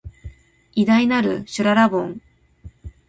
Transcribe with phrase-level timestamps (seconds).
[0.73, 2.21] 偉大なる、しゅららぼん